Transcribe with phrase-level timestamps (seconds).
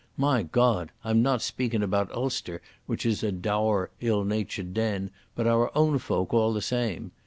[0.17, 0.91] My Goad!
[1.03, 5.99] I'm not speakin' about Ulster, which is a dour, ill natured den, but our own
[5.99, 7.11] folk all the same.